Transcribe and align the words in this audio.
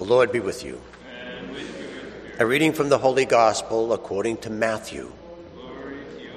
The 0.00 0.06
Lord 0.06 0.32
be 0.32 0.40
with 0.40 0.64
you. 0.64 0.80
With. 1.52 2.40
A 2.40 2.46
reading 2.46 2.72
from 2.72 2.88
the 2.88 2.96
Holy 2.96 3.26
Gospel 3.26 3.92
according 3.92 4.38
to 4.38 4.48
Matthew. 4.48 5.12
To 5.54 6.22
you. 6.22 6.30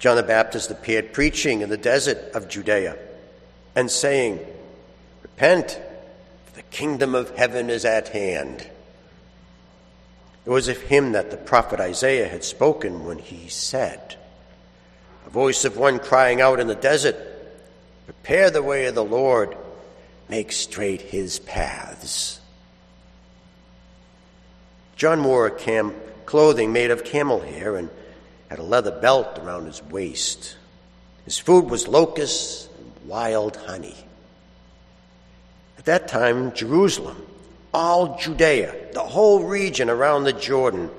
John 0.00 0.16
the 0.16 0.24
Baptist 0.24 0.72
appeared 0.72 1.12
preaching 1.12 1.60
in 1.60 1.68
the 1.68 1.76
desert 1.76 2.32
of 2.34 2.48
Judea 2.48 2.96
and 3.76 3.88
saying, 3.88 4.40
Repent, 5.22 5.78
for 6.46 6.56
the 6.56 6.62
kingdom 6.62 7.14
of 7.14 7.36
heaven 7.36 7.70
is 7.70 7.84
at 7.84 8.08
hand. 8.08 8.68
It 10.44 10.50
was 10.50 10.66
of 10.66 10.80
him 10.80 11.12
that 11.12 11.30
the 11.30 11.36
prophet 11.36 11.78
Isaiah 11.78 12.26
had 12.26 12.42
spoken 12.42 13.04
when 13.04 13.18
he 13.18 13.46
said, 13.46 14.16
A 15.24 15.30
voice 15.30 15.64
of 15.64 15.76
one 15.76 16.00
crying 16.00 16.40
out 16.40 16.58
in 16.58 16.66
the 16.66 16.74
desert, 16.74 17.33
Prepare 18.06 18.50
the 18.50 18.62
way 18.62 18.86
of 18.86 18.94
the 18.94 19.04
Lord, 19.04 19.56
make 20.28 20.52
straight 20.52 21.00
his 21.00 21.38
paths. 21.38 22.40
John 24.96 25.24
wore 25.24 25.50
cam- 25.50 25.94
clothing 26.26 26.72
made 26.72 26.90
of 26.90 27.04
camel 27.04 27.40
hair 27.40 27.76
and 27.76 27.90
had 28.48 28.58
a 28.58 28.62
leather 28.62 28.90
belt 28.90 29.38
around 29.38 29.66
his 29.66 29.82
waist. 29.82 30.56
His 31.24 31.38
food 31.38 31.70
was 31.70 31.88
locusts 31.88 32.68
and 32.78 33.08
wild 33.08 33.56
honey. 33.56 33.96
At 35.78 35.86
that 35.86 36.08
time, 36.08 36.52
Jerusalem, 36.52 37.26
all 37.72 38.18
Judea, 38.18 38.92
the 38.92 39.00
whole 39.00 39.44
region 39.44 39.90
around 39.90 40.24
the 40.24 40.32
Jordan, 40.32 40.90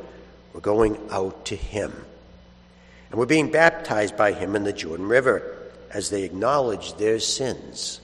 were 0.54 0.62
going 0.62 0.98
out 1.10 1.46
to 1.46 1.56
him 1.56 1.94
and 3.10 3.20
were 3.20 3.26
being 3.26 3.52
baptized 3.52 4.18
by 4.18 4.34
him 4.34 4.56
in 4.56 4.64
the 4.64 4.74
Jordan 4.74 5.08
River 5.08 5.55
as 5.96 6.10
they 6.10 6.24
acknowledged 6.24 7.00
their 7.00 7.22
sins. 7.22 8.02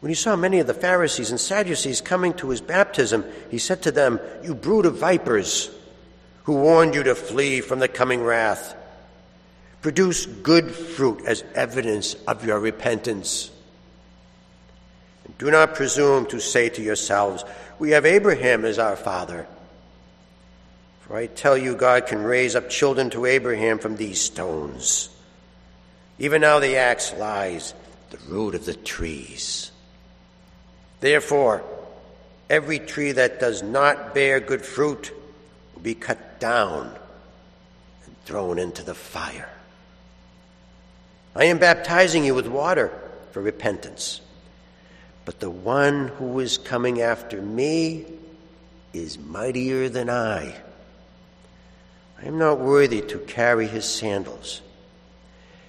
When 0.00 0.10
he 0.10 0.16
saw 0.16 0.34
many 0.34 0.58
of 0.58 0.66
the 0.66 0.74
Pharisees 0.74 1.30
and 1.30 1.38
Sadducees 1.38 2.00
coming 2.00 2.34
to 2.34 2.50
his 2.50 2.60
baptism, 2.60 3.24
he 3.48 3.58
said 3.58 3.82
to 3.82 3.92
them, 3.92 4.18
You 4.42 4.56
brood 4.56 4.86
of 4.86 4.96
vipers, 4.96 5.70
who 6.42 6.54
warned 6.54 6.96
you 6.96 7.04
to 7.04 7.14
flee 7.14 7.60
from 7.60 7.78
the 7.78 7.86
coming 7.86 8.24
wrath. 8.24 8.74
Produce 9.82 10.26
good 10.26 10.72
fruit 10.72 11.22
as 11.26 11.44
evidence 11.54 12.14
of 12.26 12.44
your 12.44 12.58
repentance. 12.58 13.52
And 15.24 15.38
do 15.38 15.48
not 15.48 15.76
presume 15.76 16.26
to 16.26 16.40
say 16.40 16.70
to 16.70 16.82
yourselves, 16.82 17.44
We 17.78 17.92
have 17.92 18.04
Abraham 18.04 18.64
as 18.64 18.80
our 18.80 18.96
father. 18.96 19.46
For 21.02 21.16
I 21.16 21.26
tell 21.26 21.56
you, 21.56 21.76
God 21.76 22.08
can 22.08 22.24
raise 22.24 22.56
up 22.56 22.68
children 22.68 23.10
to 23.10 23.26
Abraham 23.26 23.78
from 23.78 23.94
these 23.94 24.20
stones. 24.20 25.13
Even 26.18 26.42
now 26.42 26.60
the 26.60 26.76
axe 26.76 27.12
lies 27.14 27.74
at 28.12 28.18
the 28.18 28.32
root 28.32 28.54
of 28.54 28.64
the 28.64 28.74
trees. 28.74 29.72
Therefore, 31.00 31.62
every 32.48 32.78
tree 32.78 33.12
that 33.12 33.40
does 33.40 33.62
not 33.62 34.14
bear 34.14 34.40
good 34.40 34.62
fruit 34.62 35.12
will 35.74 35.82
be 35.82 35.94
cut 35.94 36.38
down 36.38 36.94
and 38.06 38.16
thrown 38.24 38.58
into 38.58 38.82
the 38.82 38.94
fire. 38.94 39.48
I 41.34 41.46
am 41.46 41.58
baptizing 41.58 42.24
you 42.24 42.34
with 42.34 42.46
water 42.46 42.92
for 43.32 43.42
repentance, 43.42 44.20
but 45.24 45.40
the 45.40 45.50
one 45.50 46.08
who 46.08 46.38
is 46.38 46.58
coming 46.58 47.00
after 47.02 47.42
me 47.42 48.06
is 48.92 49.18
mightier 49.18 49.88
than 49.88 50.08
I. 50.08 50.54
I 52.22 52.26
am 52.26 52.38
not 52.38 52.60
worthy 52.60 53.00
to 53.02 53.18
carry 53.18 53.66
his 53.66 53.84
sandals. 53.84 54.60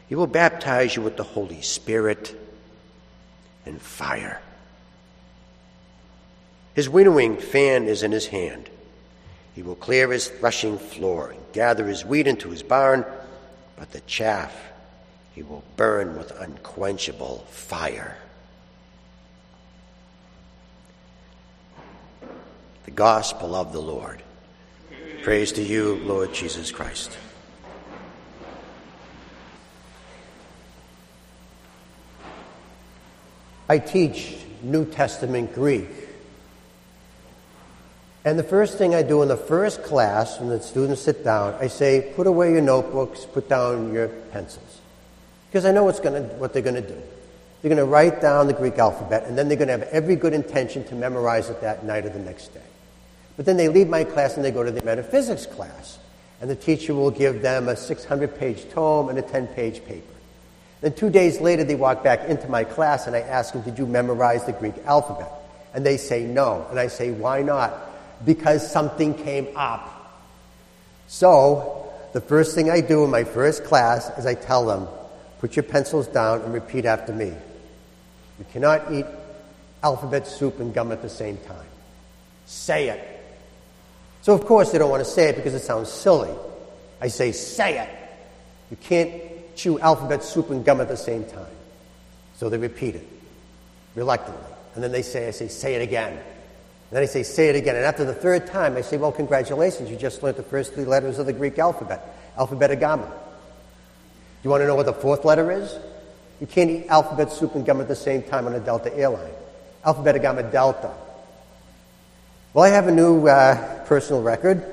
He 0.08 0.16
will 0.16 0.28
baptize 0.28 0.96
you 0.96 1.02
with 1.02 1.18
the 1.18 1.24
Holy 1.24 1.62
Spirit 1.62 2.36
and 3.66 3.82
fire. 3.82 4.42
His 6.76 6.90
winnowing 6.90 7.38
fan 7.38 7.86
is 7.86 8.04
in 8.04 8.12
his 8.12 8.28
hand. 8.28 8.70
He 9.56 9.64
will 9.64 9.76
clear 9.76 10.12
his 10.12 10.28
threshing 10.28 10.78
floor 10.78 11.32
and 11.32 11.40
gather 11.54 11.88
his 11.88 12.06
wheat 12.06 12.28
into 12.28 12.50
his 12.50 12.62
barn, 12.62 13.06
but 13.78 13.92
the 13.92 14.02
chaff 14.02 14.54
he 15.34 15.42
will 15.42 15.64
burn 15.78 16.18
with 16.18 16.32
unquenchable 16.40 17.46
fire. 17.50 18.18
The 22.84 22.92
Gospel 22.92 23.56
of 23.56 23.74
the 23.74 23.82
Lord. 23.82 24.22
Praise 25.24 25.54
to 25.54 25.64
you, 25.64 25.96
Lord 26.04 26.34
Jesus 26.34 26.72
Christ. 26.72 27.18
I 33.68 33.80
teach 33.80 34.36
New 34.62 34.86
Testament 34.86 35.54
Greek. 35.54 35.90
And 38.24 38.40
the 38.40 38.44
first 38.44 38.78
thing 38.78 38.96
I 38.96 39.04
do 39.04 39.22
in 39.22 39.28
the 39.28 39.38
first 39.38 39.84
class, 39.84 40.40
when 40.40 40.50
the 40.50 40.60
students 40.60 41.02
sit 41.02 41.24
down, 41.24 41.56
I 41.60 41.68
say, 41.68 42.12
put 42.16 42.26
away 42.26 42.52
your 42.52 42.62
notebooks, 42.62 43.26
put 43.26 43.48
down 43.48 43.94
your 43.94 44.08
pencils. 44.08 44.82
Because 45.50 45.66
I 45.66 45.72
know 45.72 45.84
what's 45.84 46.00
gonna, 46.00 46.22
what 46.22 46.54
they're 46.54 46.64
going 46.64 46.76
to 46.76 46.82
do. 46.82 47.02
They're 47.62 47.70
going 47.70 47.78
to 47.78 47.86
write 47.86 48.22
down 48.22 48.48
the 48.48 48.54
Greek 48.54 48.78
alphabet, 48.78 49.26
and 49.26 49.38
then 49.38 49.48
they're 49.48 49.58
going 49.58 49.68
to 49.70 49.78
have 49.78 49.88
every 49.90 50.16
good 50.16 50.34
intention 50.34 50.84
to 50.86 50.96
memorize 50.96 51.50
it 51.50 51.62
that 51.62 51.84
night 51.84 52.06
or 52.06 52.10
the 52.10 52.20
next 52.20 52.54
day. 52.54 52.62
But 53.38 53.46
then 53.46 53.58
they 53.58 53.70
leave 53.70 53.88
my 53.88 54.04
class 54.04 54.36
and 54.36 54.46
they 54.46 54.52
go 54.52 54.64
to 54.64 54.72
the 54.72 54.84
metaphysics 54.84 55.46
class. 55.46 55.98
And 56.42 56.50
the 56.50 56.56
teacher 56.56 56.94
will 56.94 57.12
give 57.12 57.42
them 57.42 57.68
a 57.68 57.76
600 57.76 58.38
page 58.38 58.70
tome 58.70 59.10
and 59.10 59.18
a 59.18 59.22
10 59.22 59.48
page 59.48 59.84
paper. 59.86 60.15
Then 60.82 60.94
two 60.94 61.10
days 61.10 61.40
later, 61.40 61.64
they 61.64 61.76
walk 61.76 62.04
back 62.04 62.28
into 62.28 62.48
my 62.48 62.64
class 62.64 63.08
and 63.08 63.16
I 63.16 63.22
ask 63.22 63.54
them, 63.54 63.62
Did 63.62 63.78
you 63.78 63.86
memorize 63.86 64.46
the 64.46 64.54
Greek 64.54 64.76
alphabet? 64.86 65.32
And 65.74 65.86
they 65.86 65.98
say 65.98 66.26
no. 66.26 66.66
And 66.70 66.80
I 66.80 66.88
say, 66.88 67.12
Why 67.12 67.42
not? 67.42 67.74
Because 68.26 68.70
something 68.70 69.14
came 69.14 69.48
up. 69.56 69.92
So, 71.08 71.92
the 72.14 72.22
first 72.22 72.56
thing 72.56 72.70
I 72.70 72.82
do 72.82 73.04
in 73.04 73.12
my 73.12 73.24
first 73.24 73.64
class 73.64 74.10
is 74.18 74.26
I 74.26 74.36
tell 74.36 74.66
them, 74.66 74.88
Put 75.40 75.56
your 75.56 75.64
pencils 75.64 76.08
down 76.08 76.42
and 76.42 76.54
repeat 76.54 76.86
after 76.86 77.14
me. 77.14 77.34
You 78.40 78.46
cannot 78.52 78.92
eat 78.92 79.06
alphabet 79.84 80.28
soup 80.28 80.60
and 80.60 80.74
gum 80.74 80.92
at 80.92 81.02
the 81.02 81.10
same 81.10 81.38
time. 81.38 81.68
Say 82.46 82.90
it. 82.90 83.12
So, 84.22 84.34
of 84.34 84.46
course, 84.46 84.72
they 84.72 84.78
don't 84.78 84.90
want 84.90 85.06
to 85.06 85.10
say 85.10 85.30
it 85.30 85.36
because 85.36 85.54
it 85.54 85.62
sounds 85.62 85.92
silly. 85.92 86.34
I 87.00 87.08
say, 87.10 87.32
Say 87.32 87.80
it. 87.80 87.90
You 88.72 88.78
can't 88.78 89.35
chew 89.56 89.80
alphabet 89.80 90.24
soup 90.24 90.50
and 90.50 90.64
gum 90.64 90.82
at 90.82 90.88
the 90.88 90.98
same 90.98 91.26
time. 91.26 91.46
So 92.36 92.50
they 92.50 92.58
repeat 92.58 92.96
it 92.96 93.08
reluctantly. 93.96 94.44
And 94.76 94.84
then 94.84 94.92
they 94.92 95.02
say, 95.02 95.28
I 95.28 95.32
say, 95.32 95.48
say 95.48 95.76
it 95.76 95.82
again. 95.82 96.14
And 96.14 96.22
then 96.92 97.02
I 97.02 97.06
say, 97.06 97.24
say 97.24 97.50
it 97.50 97.56
again. 97.56 97.76
And 97.76 97.86
after 97.86 98.04
the 98.04 98.14
third 98.14 98.48
time, 98.48 98.76
I 98.76 98.82
say, 98.82 98.98
well, 98.98 99.12
congratulations, 99.12 99.90
you 99.90 99.96
just 99.96 100.22
learned 100.22 100.38
the 100.38 100.44
first 100.44 100.74
three 100.74 100.86
letters 100.86 101.18
of 101.18 101.26
the 101.26 101.34
Greek 101.34 101.58
alphabet, 101.58 102.02
alpha 102.38 102.56
beta 102.56 102.76
gamma. 102.76 103.06
Do 103.06 103.12
you 104.44 104.50
want 104.50 104.62
to 104.62 104.68
know 104.68 104.76
what 104.76 104.86
the 104.86 104.94
fourth 104.94 105.26
letter 105.26 105.52
is? 105.52 105.76
You 106.40 106.48
can't 106.48 106.70
eat 106.70 106.88
alphabet 106.88 107.32
soup 107.32 107.56
and 107.56 107.66
gum 107.66 107.80
at 107.82 107.88
the 107.88 107.96
same 107.96 108.22
time 108.22 108.46
on 108.46 108.54
a 108.54 108.60
Delta 108.60 108.96
airline. 108.96 109.34
Alpha 109.84 110.04
beta 110.04 110.20
gamma 110.20 110.44
delta. 110.44 110.92
Well, 112.54 112.66
I 112.66 112.70
have 112.70 112.88
a 112.88 112.92
new 112.92 113.28
uh, 113.28 113.86
personal 113.86 114.22
record. 114.22 114.64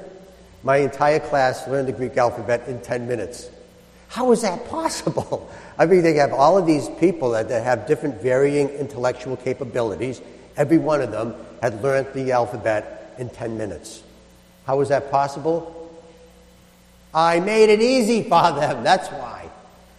My 0.62 0.78
entire 0.78 1.20
class 1.20 1.66
learned 1.66 1.88
the 1.88 1.92
Greek 1.92 2.16
alphabet 2.16 2.68
in 2.68 2.80
10 2.80 3.08
minutes. 3.08 3.48
How 4.12 4.30
is 4.30 4.42
that 4.42 4.68
possible? 4.68 5.50
I 5.78 5.86
mean, 5.86 6.02
they 6.02 6.16
have 6.16 6.34
all 6.34 6.58
of 6.58 6.66
these 6.66 6.86
people 7.00 7.30
that, 7.30 7.48
that 7.48 7.64
have 7.64 7.86
different 7.86 8.20
varying 8.20 8.68
intellectual 8.68 9.38
capabilities. 9.38 10.20
Every 10.54 10.76
one 10.76 11.00
of 11.00 11.10
them 11.10 11.34
had 11.62 11.82
learned 11.82 12.08
the 12.12 12.32
alphabet 12.32 13.14
in 13.16 13.30
10 13.30 13.56
minutes. 13.56 14.02
How 14.66 14.82
is 14.82 14.90
that 14.90 15.10
possible? 15.10 15.90
I 17.14 17.40
made 17.40 17.70
it 17.70 17.80
easy 17.80 18.22
for 18.22 18.52
them. 18.52 18.84
That's 18.84 19.08
why. 19.08 19.48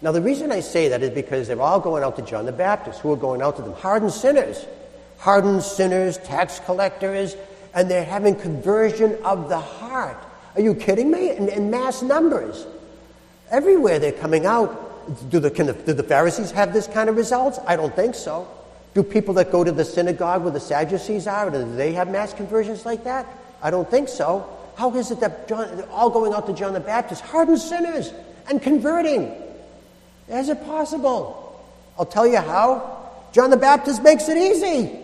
Now, 0.03 0.11
the 0.11 0.21
reason 0.21 0.51
I 0.51 0.59
say 0.59 0.89
that 0.89 1.01
is 1.01 1.09
because 1.09 1.47
they're 1.47 1.59
all 1.59 1.79
going 1.79 2.03
out 2.03 2.15
to 2.17 2.21
John 2.21 2.45
the 2.45 2.51
Baptist. 2.51 2.99
Who 2.99 3.11
are 3.13 3.17
going 3.17 3.41
out 3.41 3.55
to 3.55 3.63
them? 3.63 3.73
Hardened 3.73 4.13
sinners. 4.13 4.63
Hardened 5.17 5.63
sinners, 5.63 6.19
tax 6.19 6.59
collectors, 6.59 7.35
and 7.73 7.89
they're 7.89 8.05
having 8.05 8.35
conversion 8.35 9.17
of 9.25 9.49
the 9.49 9.59
heart. 9.59 10.23
Are 10.53 10.61
you 10.61 10.75
kidding 10.75 11.09
me? 11.09 11.31
In, 11.31 11.49
in 11.49 11.71
mass 11.71 12.03
numbers. 12.03 12.67
Everywhere 13.53 13.99
they're 13.99 14.11
coming 14.11 14.47
out. 14.47 15.29
Do 15.29 15.39
the, 15.39 15.49
the, 15.49 15.73
do 15.73 15.93
the 15.93 16.03
Pharisees 16.03 16.51
have 16.51 16.73
this 16.73 16.87
kind 16.87 17.07
of 17.07 17.15
results? 17.15 17.59
I 17.67 17.75
don't 17.75 17.95
think 17.95 18.15
so. 18.15 18.47
Do 18.95 19.03
people 19.03 19.35
that 19.35 19.51
go 19.51 19.63
to 19.63 19.71
the 19.71 19.85
synagogue 19.85 20.41
where 20.41 20.51
the 20.51 20.59
Sadducees 20.59 21.27
are, 21.27 21.51
do 21.51 21.75
they 21.75 21.93
have 21.93 22.09
mass 22.09 22.33
conversions 22.33 22.85
like 22.85 23.03
that? 23.03 23.27
I 23.61 23.69
don't 23.69 23.89
think 23.89 24.09
so. 24.09 24.49
How 24.75 24.93
is 24.95 25.11
it 25.11 25.19
that 25.19 25.47
John, 25.47 25.77
they're 25.77 25.89
all 25.89 26.09
going 26.09 26.33
out 26.33 26.47
to 26.47 26.53
John 26.53 26.73
the 26.73 26.79
Baptist, 26.79 27.21
hardened 27.21 27.59
sinners, 27.59 28.11
and 28.49 28.59
converting? 28.59 29.31
Is 30.27 30.49
it 30.49 30.65
possible? 30.65 31.63
I'll 31.97 32.05
tell 32.05 32.25
you 32.25 32.37
how. 32.37 33.11
John 33.33 33.51
the 33.51 33.57
Baptist 33.57 34.01
makes 34.01 34.29
it 34.29 34.37
easy. 34.37 35.02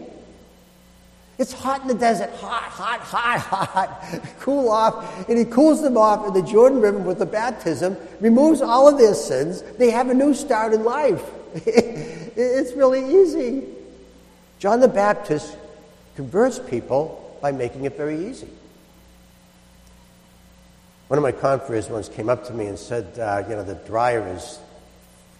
It's 1.39 1.53
hot 1.53 1.81
in 1.81 1.87
the 1.87 1.93
desert, 1.93 2.31
hot, 2.35 2.63
hot, 2.63 2.99
hot, 2.99 3.39
hot. 3.39 4.25
cool 4.41 4.69
off, 4.69 5.29
and 5.29 5.37
he 5.37 5.45
cools 5.45 5.81
them 5.81 5.95
off 5.95 6.27
in 6.27 6.33
the 6.33 6.43
Jordan 6.43 6.81
River 6.81 6.99
with 6.99 7.19
the 7.19 7.25
baptism, 7.25 7.95
removes 8.19 8.61
all 8.61 8.89
of 8.89 8.97
their 8.97 9.13
sins. 9.13 9.61
They 9.77 9.89
have 9.89 10.09
a 10.09 10.13
new 10.13 10.33
start 10.33 10.73
in 10.73 10.83
life. 10.83 11.23
It's 12.41 12.71
really 12.71 13.21
easy. 13.21 13.65
John 14.59 14.79
the 14.79 14.87
Baptist 14.87 15.57
converts 16.15 16.57
people 16.57 17.37
by 17.41 17.51
making 17.51 17.83
it 17.83 17.97
very 17.97 18.29
easy. 18.29 18.47
One 21.09 21.17
of 21.17 21.23
my 21.23 21.33
confreres 21.33 21.89
once 21.89 22.07
came 22.07 22.29
up 22.29 22.45
to 22.45 22.53
me 22.53 22.67
and 22.67 22.79
said, 22.79 23.19
uh, 23.19 23.43
You 23.49 23.55
know, 23.55 23.63
the 23.63 23.75
dryer 23.75 24.25
is 24.35 24.59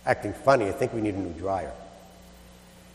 acting 0.05 0.33
funny. 0.33 0.67
I 0.67 0.71
think 0.71 0.93
we 0.93 0.99
need 0.99 1.13
a 1.15 1.19
new 1.19 1.33
dryer. 1.39 1.71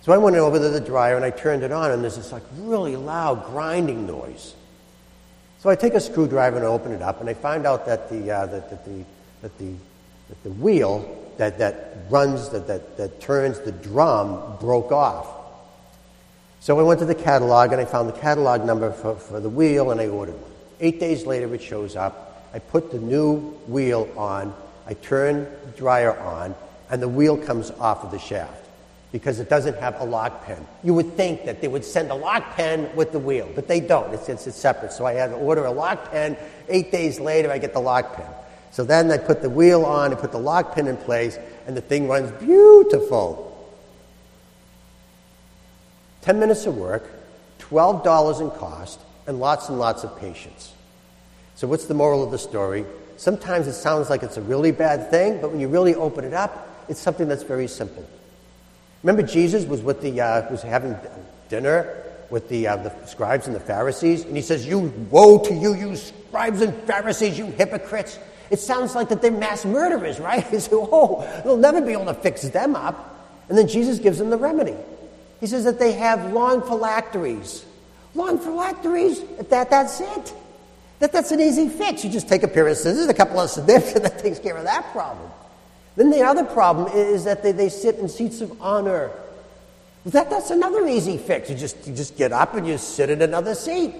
So 0.04 0.12
I 0.12 0.18
went 0.18 0.36
over 0.36 0.58
to 0.58 0.68
the 0.68 0.82
dryer 0.82 1.16
and 1.16 1.24
I 1.24 1.30
turned 1.30 1.62
it 1.62 1.72
on, 1.72 1.90
and 1.90 2.02
there's 2.02 2.16
this 2.16 2.30
like 2.30 2.42
really 2.58 2.94
loud 2.94 3.46
grinding 3.46 4.06
noise. 4.06 4.54
So 5.60 5.70
I 5.70 5.76
take 5.76 5.94
a 5.94 6.00
screwdriver 6.00 6.56
and 6.56 6.66
I 6.66 6.68
open 6.68 6.92
it 6.92 7.00
up, 7.00 7.22
and 7.22 7.30
I 7.30 7.32
find 7.32 7.66
out 7.66 7.86
that 7.86 8.10
the, 8.10 8.30
uh, 8.30 8.44
that, 8.44 8.68
that, 8.68 8.84
the, 8.84 9.04
that, 9.40 9.56
the, 9.56 9.72
that 10.28 10.42
the 10.42 10.50
wheel 10.50 11.32
that, 11.38 11.56
that 11.56 11.96
runs, 12.10 12.50
that, 12.50 12.66
that, 12.66 12.98
that 12.98 13.18
turns 13.22 13.60
the 13.60 13.72
drum 13.72 14.58
broke 14.60 14.92
off. 14.92 15.26
So 16.60 16.78
I 16.78 16.82
went 16.82 17.00
to 17.00 17.06
the 17.06 17.14
catalog 17.14 17.72
and 17.72 17.80
I 17.80 17.86
found 17.86 18.10
the 18.10 18.20
catalog 18.20 18.62
number 18.62 18.92
for, 18.92 19.16
for 19.16 19.40
the 19.40 19.48
wheel 19.48 19.90
and 19.90 19.98
I 20.02 20.08
ordered 20.08 20.34
one. 20.34 20.52
Eight 20.80 21.00
days 21.00 21.24
later, 21.24 21.54
it 21.54 21.62
shows 21.62 21.96
up. 21.96 22.46
I 22.52 22.58
put 22.58 22.90
the 22.90 22.98
new 22.98 23.36
wheel 23.68 24.12
on, 24.18 24.54
I 24.86 24.92
turn 24.92 25.44
the 25.64 25.72
dryer 25.78 26.14
on, 26.14 26.54
and 26.90 27.00
the 27.00 27.08
wheel 27.08 27.38
comes 27.38 27.70
off 27.70 28.04
of 28.04 28.10
the 28.10 28.18
shaft 28.18 28.63
because 29.14 29.38
it 29.38 29.48
doesn't 29.48 29.78
have 29.78 30.00
a 30.00 30.04
lock 30.04 30.44
pin. 30.44 30.66
You 30.82 30.92
would 30.94 31.12
think 31.12 31.44
that 31.44 31.60
they 31.60 31.68
would 31.68 31.84
send 31.84 32.10
a 32.10 32.16
lock 32.16 32.56
pin 32.56 32.90
with 32.96 33.12
the 33.12 33.20
wheel, 33.20 33.48
but 33.54 33.68
they 33.68 33.78
don't. 33.78 34.12
It's, 34.12 34.28
it's, 34.28 34.48
it's 34.48 34.56
separate. 34.56 34.90
So 34.90 35.06
I 35.06 35.12
had 35.12 35.28
to 35.28 35.36
order 35.36 35.64
a 35.66 35.70
lock 35.70 36.10
pin. 36.10 36.36
Eight 36.68 36.90
days 36.90 37.20
later, 37.20 37.48
I 37.52 37.58
get 37.58 37.74
the 37.74 37.80
lock 37.80 38.16
pin. 38.16 38.26
So 38.72 38.82
then 38.82 39.12
I 39.12 39.18
put 39.18 39.40
the 39.40 39.48
wheel 39.48 39.84
on 39.84 40.10
and 40.10 40.20
put 40.20 40.32
the 40.32 40.40
lock 40.40 40.74
pin 40.74 40.88
in 40.88 40.96
place, 40.96 41.38
and 41.68 41.76
the 41.76 41.80
thing 41.80 42.08
runs 42.08 42.32
beautiful. 42.44 43.72
10 46.22 46.40
minutes 46.40 46.66
of 46.66 46.76
work, 46.76 47.08
$12 47.60 48.40
in 48.40 48.50
cost, 48.58 48.98
and 49.28 49.38
lots 49.38 49.68
and 49.68 49.78
lots 49.78 50.02
of 50.02 50.18
patience. 50.18 50.74
So, 51.54 51.68
what's 51.68 51.84
the 51.86 51.94
moral 51.94 52.24
of 52.24 52.32
the 52.32 52.38
story? 52.38 52.84
Sometimes 53.16 53.68
it 53.68 53.74
sounds 53.74 54.10
like 54.10 54.24
it's 54.24 54.38
a 54.38 54.42
really 54.42 54.72
bad 54.72 55.08
thing, 55.08 55.40
but 55.40 55.52
when 55.52 55.60
you 55.60 55.68
really 55.68 55.94
open 55.94 56.24
it 56.24 56.34
up, 56.34 56.84
it's 56.88 56.98
something 56.98 57.28
that's 57.28 57.44
very 57.44 57.68
simple. 57.68 58.04
Remember, 59.04 59.22
Jesus 59.22 59.66
was 59.66 59.82
with 59.82 60.00
the 60.00 60.18
uh, 60.18 60.50
was 60.50 60.62
having 60.62 60.96
dinner 61.50 62.02
with 62.30 62.48
the, 62.48 62.66
uh, 62.66 62.76
the 62.76 63.06
scribes 63.06 63.46
and 63.46 63.54
the 63.54 63.60
Pharisees, 63.60 64.24
and 64.24 64.34
he 64.34 64.40
says, 64.40 64.66
"You 64.66 64.92
woe 65.10 65.38
to 65.40 65.52
you, 65.54 65.74
you 65.74 65.94
scribes 65.94 66.62
and 66.62 66.74
Pharisees, 66.84 67.38
you 67.38 67.44
hypocrites! 67.44 68.18
It 68.50 68.60
sounds 68.60 68.94
like 68.94 69.10
that 69.10 69.20
they're 69.20 69.30
mass 69.30 69.66
murderers, 69.66 70.18
right? 70.18 70.42
He 70.50 70.58
said, 70.58 70.72
"Oh, 70.72 71.20
they'll 71.44 71.58
never 71.58 71.82
be 71.82 71.92
able 71.92 72.06
to 72.06 72.14
fix 72.14 72.48
them 72.48 72.74
up." 72.74 73.10
And 73.50 73.58
then 73.58 73.68
Jesus 73.68 73.98
gives 73.98 74.16
them 74.16 74.30
the 74.30 74.38
remedy. 74.38 74.76
He 75.38 75.48
says 75.48 75.64
that 75.64 75.78
they 75.78 75.92
have 75.92 76.32
long 76.32 76.62
phylacteries. 76.62 77.62
Long 78.14 78.38
phylacteries. 78.38 79.20
That 79.50 79.68
that's 79.68 80.00
it. 80.00 80.34
That 81.00 81.12
that's 81.12 81.30
an 81.30 81.42
easy 81.42 81.68
fix. 81.68 82.04
You 82.04 82.10
just 82.10 82.26
take 82.26 82.42
a 82.42 82.48
pair 82.48 82.66
of 82.68 82.78
scissors, 82.78 83.06
a 83.08 83.12
couple 83.12 83.38
of 83.38 83.50
snips, 83.50 83.92
and 83.96 84.06
that 84.06 84.18
takes 84.20 84.38
care 84.38 84.56
of 84.56 84.64
that 84.64 84.90
problem. 84.92 85.30
Then 85.96 86.10
the 86.10 86.22
other 86.22 86.44
problem 86.44 86.92
is 86.92 87.24
that 87.24 87.42
they, 87.42 87.52
they 87.52 87.68
sit 87.68 87.96
in 87.96 88.08
seats 88.08 88.40
of 88.40 88.60
honor. 88.60 89.10
That, 90.06 90.28
that's 90.28 90.50
another 90.50 90.86
easy 90.86 91.18
fix. 91.18 91.48
You 91.48 91.56
just, 91.56 91.86
you 91.86 91.94
just 91.94 92.16
get 92.16 92.32
up 92.32 92.54
and 92.54 92.66
you 92.66 92.76
sit 92.78 93.10
in 93.10 93.22
another 93.22 93.54
seat. 93.54 93.94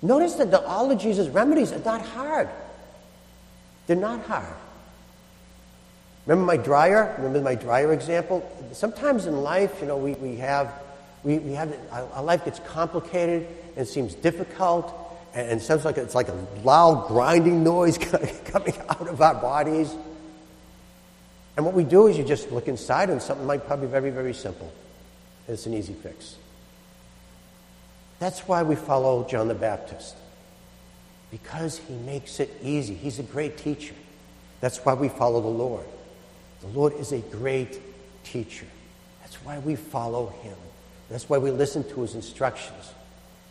Notice 0.00 0.34
that 0.34 0.50
the, 0.50 0.64
all 0.64 0.90
of 0.90 0.98
Jesus' 0.98 1.28
remedies 1.28 1.72
are 1.72 1.80
not 1.80 2.00
hard. 2.00 2.48
They're 3.86 3.96
not 3.96 4.24
hard. 4.24 4.54
Remember 6.26 6.46
my 6.46 6.56
dryer? 6.56 7.14
Remember 7.18 7.40
my 7.40 7.54
dryer 7.54 7.92
example? 7.92 8.50
Sometimes 8.72 9.26
in 9.26 9.42
life, 9.42 9.78
you 9.80 9.86
know, 9.86 9.96
we, 9.96 10.12
we 10.14 10.36
have, 10.36 10.72
we, 11.24 11.38
we 11.38 11.52
have, 11.52 11.74
our 11.90 12.22
life 12.22 12.44
gets 12.44 12.60
complicated 12.60 13.46
and 13.76 13.88
seems 13.88 14.14
difficult 14.14 14.94
and, 15.34 15.52
and 15.52 15.62
sounds 15.62 15.84
like 15.84 15.96
it's 15.96 16.14
like 16.14 16.28
a 16.28 16.46
loud 16.64 17.08
grinding 17.08 17.64
noise 17.64 17.96
coming 18.44 18.74
out 18.88 19.08
of 19.08 19.22
our 19.22 19.34
bodies. 19.34 19.94
And 21.58 21.64
what 21.66 21.74
we 21.74 21.82
do 21.82 22.06
is 22.06 22.16
you 22.16 22.22
just 22.22 22.52
look 22.52 22.68
inside 22.68 23.10
and 23.10 23.20
something 23.20 23.44
might 23.44 23.66
probably 23.66 23.88
be 23.88 23.90
very, 23.90 24.10
very 24.10 24.32
simple. 24.32 24.72
It's 25.48 25.66
an 25.66 25.74
easy 25.74 25.92
fix. 25.92 26.36
That's 28.20 28.38
why 28.46 28.62
we 28.62 28.76
follow 28.76 29.26
John 29.28 29.48
the 29.48 29.56
Baptist. 29.56 30.14
Because 31.32 31.78
he 31.78 31.94
makes 31.94 32.38
it 32.38 32.48
easy. 32.62 32.94
He's 32.94 33.18
a 33.18 33.24
great 33.24 33.58
teacher. 33.58 33.96
That's 34.60 34.78
why 34.84 34.94
we 34.94 35.08
follow 35.08 35.40
the 35.40 35.48
Lord. 35.48 35.84
The 36.60 36.68
Lord 36.68 36.92
is 36.92 37.10
a 37.10 37.18
great 37.18 37.80
teacher. 38.22 38.66
That's 39.22 39.34
why 39.44 39.58
we 39.58 39.74
follow 39.74 40.28
him. 40.42 40.56
That's 41.10 41.28
why 41.28 41.38
we 41.38 41.50
listen 41.50 41.82
to 41.90 42.02
his 42.02 42.14
instructions. 42.14 42.92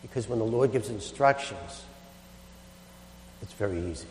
Because 0.00 0.26
when 0.30 0.38
the 0.38 0.46
Lord 0.46 0.72
gives 0.72 0.88
instructions, 0.88 1.82
it's 3.42 3.52
very 3.52 3.78
easy. 3.90 4.06